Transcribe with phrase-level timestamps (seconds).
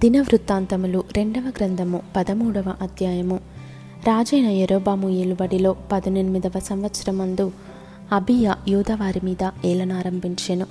[0.00, 3.36] దినవృత్తాంతములు రెండవ గ్రంథము పదమూడవ అధ్యాయము.
[4.06, 7.52] రాజైన ఎరోబాము ఏలుబడిలో పదునెనిమిదవ సంవత్సరమందు
[8.12, 10.66] అబియా యూదవారి మీద ఏలనారంభించెను.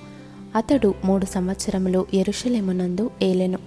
[0.56, 3.60] అతడు మూడు సంవత్సరములు ఎరుషలేమునందు ఏలెను.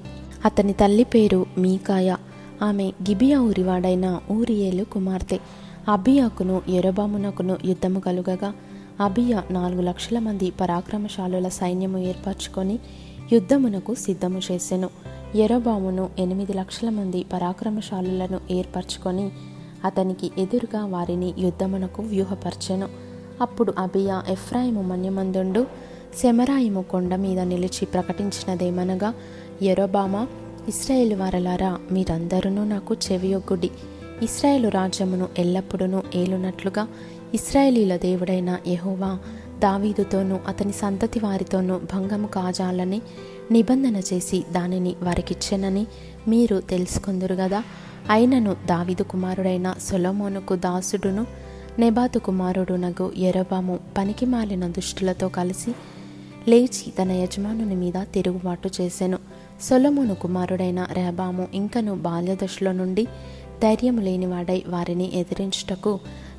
[0.44, 2.16] అతని తల్లి పేరు మీకాయ.
[2.62, 5.38] ఆమె గిబియా ఊరివాడైన ఊరియేలు కుమార్తె.
[5.88, 8.52] అబియాకును ఎరోబామునకును యుద్ధము కలుగగా
[9.00, 12.78] అబియా నాలుగు లక్షల మంది పరాక్రమశాలుల సైన్యము ఏర్పరచుకొని
[13.32, 14.90] యుద్ధమునకు సిద్ధము చేసెను.
[15.34, 19.30] ఎరోబామును ఎనిమిది లక్షల మంది పరాక్రమశాలులను ఏర్పరచుకొని
[19.84, 22.88] అతనికి ఎదురుగా వారిని యుద్ధమునకు వ్యూహపరచెను.
[23.40, 25.66] అప్పుడు అబియా ఎఫ్రాయిము మన్యమందుండు
[26.22, 29.14] శమరాయిము కొండ మీద నిలిచి ప్రకటించినదేమనగా
[29.62, 30.26] ఎరోబామా
[30.68, 33.70] ఇస్రాయేలు వారలారా మీరందరూ నాకు చెవియొగ్గుడి.
[34.22, 36.88] ఇస్రాయేలు రాజ్యమును ఎల్లప్పుడూ ఏలునట్లుగా
[37.34, 39.18] ఇస్రాయేలీల దేవుడైన యహోవా
[39.60, 43.02] దావీదుతోనూ అతని సంతతి వారితోనూ భంగము కాజాలని
[43.50, 45.86] నిబంధన చేసి దానిని వారికిచ్చెనని
[46.28, 47.62] మీరు తెలుసుకుందరు గదా.
[48.10, 51.26] అయినను దావీదు కుమారుడైన సొలమోనుకు దాసుడును
[51.78, 55.74] నెబాతు కుమారుడునగు ఎరబాము పనికిమాలిన దుష్టులతో కలిసి
[56.48, 59.18] లేచి తన యజమానుని మీద తిరుగుబాటు చేశాను
[59.60, 63.04] సొలమోను కుమారుడైన రెహబాము ఇంకను బాల్యదశలో నుండి
[63.62, 65.92] ధైర్యం లేనివాడై వారిని ఎదిరించుటకు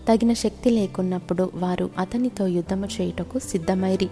[0.08, 4.10] తగిన శక్తి లేకున్నప్పుడు వారు అతనితో యుద్ధము చేయుటకు సిద్ధమైరి.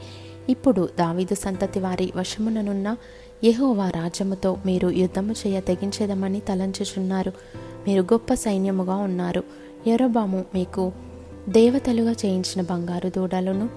[0.50, 2.96] ఇప్పుడు దావీదు సంతతి వారి వశముననున్న
[3.44, 7.34] యహోవా రాజ్యముతో మీరు యుద్ధము చేయ తెగించేదమని తలంచుచున్నారు.
[7.88, 9.44] మీరు గొప్ప సైన్యముగా ఉన్నారు.
[9.88, 10.92] ఎరోబాము మీకు
[11.50, 13.70] దేవతలుగా చేయించిన బంగారు దూడలను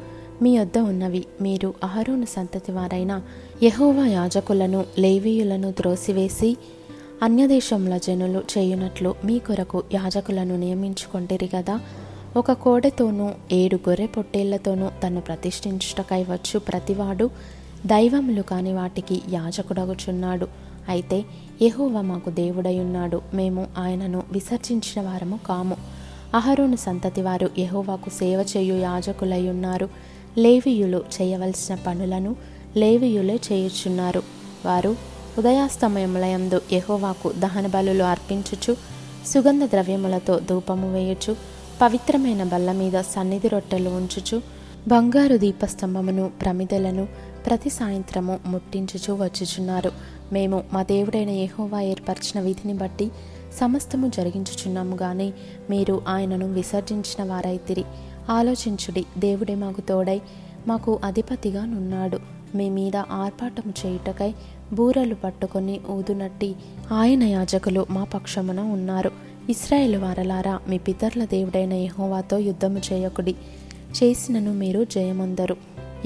[0.42, 1.24] మీ వద్ద ఉన్నవి.
[1.40, 3.22] మీరు అహరోను సంతతి వారైన
[3.62, 6.56] యహోవా యాజకులను లేవీయులను త్రోసివేసి
[7.22, 11.80] అన్యదేశముల జనులు చేయునట్లు మీ కొరకు యాజకులను నియమించుకొంటిరి కదా
[12.38, 17.30] ఒక కోడెతోనూ ఏడు గొర్రె పొట్టేళ్ళతోనూ తను ప్రతిష్ఠించుటకై వచ్చు ప్రతివాడు
[17.86, 20.46] దైవములు కాని వాటికి యాజకుడగుచున్నాడు.
[20.88, 21.18] అయితే
[21.62, 25.76] యెహోవా మాకు దేవుడయున్నాడు మేము ఆయనను విసర్జించిన వారము కాము.
[26.34, 29.88] అహరోను సంతతి వారు యహోవాకు సేవ చేయు యాజకులై ఉన్నారు
[30.38, 32.36] లేవీయులు చేయవలసిన పనులను
[32.76, 34.22] లేవియులే చేయుచున్నారు.
[34.66, 34.96] వారు
[35.38, 38.76] ఉదయాస్తమయములయందు యహోవాకు దహన బలులు అర్పించుచు
[39.26, 44.42] సుగంధ ద్రవ్యములతో ధూపము వేయుచు పవిత్రమైన బల్ల మీద సన్నిధి రొట్టెలు ఉంచుచు
[44.88, 47.08] బంగారు దీపస్తంభమును ప్రమిదలను
[47.46, 49.92] ప్రతి సాయంత్రము ముట్టించుచు వచ్చుచున్నారు.
[50.32, 53.10] మేము మా దేవుడైన యహోవా ఏర్పరిచిన విధిని బట్టి
[53.60, 55.32] సమస్తము జరిగించుచున్నాము గాని
[55.70, 57.84] మీరు ఆయనను విసర్జించిన వారైతిరి.
[58.30, 60.20] ఆలోచించుడి దేవుడే మాకు తోడై
[60.66, 62.18] మాకు అధిపతిగా నున్నాడు.
[62.54, 64.34] మీ మీద ఆర్పాటము చేయుటకై
[64.72, 66.54] బూరలు పట్టుకొని ఊదునట్టి
[66.92, 69.27] ఆయన యాజకులు మా పక్షమున ఉన్నారు.
[69.48, 73.34] ఇస్రాయేల్ వారలారా మీ పితరుల దేవుడైన యహోవాతో యుద్ధము చేయకుడి.
[74.02, 75.56] చేసినను మీరు జయమందరు.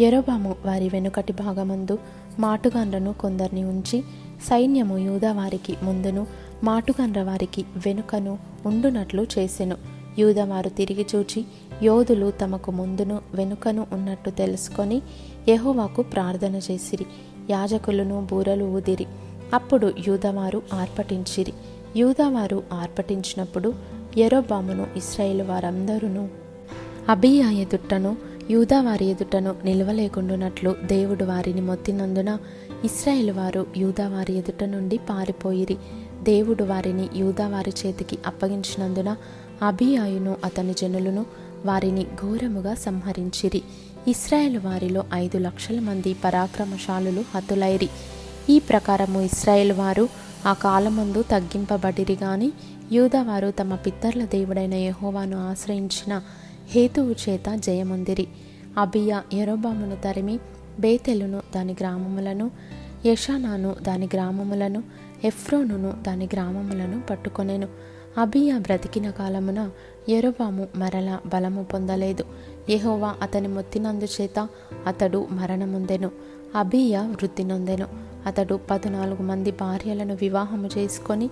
[0.00, 1.98] ఎరోబాము వారి వెనుకటి భాగమందు
[2.38, 4.02] మాటుగాండ్రను కొందరిని ఉంచి
[4.42, 6.26] సైన్యము యూదా వారికి ముందును
[6.64, 9.76] మాటుగాండ్ర వారికి వెనుకను ఉండునట్లు చేసెను.
[10.18, 11.44] యూదవారు తిరిగి చూచి
[11.82, 15.02] యోధులు తమకు ముందును వెనుకను ఉన్నట్టు తెలుసుకొని
[15.48, 17.06] యహోవాకు ప్రార్థన చేసిరి.
[17.50, 19.06] యాజకులను బూరలు ఊదిరి.
[19.54, 21.52] అప్పుడు యూదవారు ఆర్పటించిరి.
[21.96, 23.74] యూదావారు ఆర్పటించినప్పుడు
[24.18, 26.28] ఎరోబామును ఇస్రాయేల్ వారందరూ
[27.08, 28.16] అబియా ఎదుటను
[28.50, 32.38] యూదా వారి ఎదుటను నిలవలేకుండునట్లు దేవుడు వారిని మొత్తినందున
[32.84, 35.76] ఇస్రాయేల్ వారు యూదా వారి ఎదుట నుండి పారిపోయిరి.
[36.22, 39.16] దేవుడు వారిని యూదా వారి చేతికి అప్పగించినందున
[39.62, 41.26] అబియాయును అతని జనులను
[41.66, 43.62] వారిని ఘోరముగా సంహరించిరి.
[44.08, 47.88] ఇస్రాయేల్ వారిలో ఐదు లక్షల మంది పరాక్రమశాలులు హతులైరి.
[48.50, 50.08] ఈ ప్రకారము ఇస్రాయేల్ వారు
[50.46, 52.52] ఆ కాలమందు తగ్గింపబడిరి గాని
[52.92, 56.22] యూదవారు తమ పిత్తర్ల దేవుడైన యహోవాను ఆశ్రయించిన
[56.68, 58.28] హేతువు చేత జయముందిరి.
[58.78, 60.38] అబియా ఎరోబామును తరిమి
[60.80, 62.50] బేతెలును దాని గ్రామములను
[63.06, 64.82] యషానాను దాని గ్రామములను
[65.24, 67.68] ఎఫ్రోనును దాని గ్రామములను పట్టుకొనెను.
[68.18, 69.70] అబియా బ్రతికిన కాలమున
[70.08, 72.24] ఎరోబాము మరలా బలము పొందలేదు.
[72.70, 74.48] యహోవా అతని మొత్తినందు చేత
[74.86, 76.10] అతడు మరణముందెను.
[76.56, 77.86] అబియా వృద్ధి నొందెను.
[78.26, 81.30] అతడు పద్నాలుగు మంది భార్యలను వివాహము చేసుకొని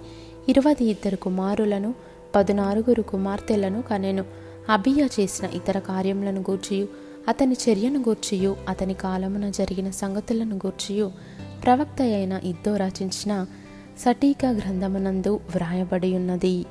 [0.48, 1.94] ఇరవై ఇద్దరు కుమారులను
[2.34, 4.24] పదునారుగురు కుమార్తెలను కనెను.
[4.68, 6.88] అబియా చేసిన ఇతర కార్యములను గూర్చియు
[7.28, 11.12] అతని చర్యను గూర్చియు అతని కాలమున జరిగిన సంగతులను గూర్చియు.
[11.64, 13.46] ప్రవక్త అయిన ఇద్దో రచించిన
[13.98, 16.64] సటీక గ్రంథమునందు వ్రాయబడి ఉన్నది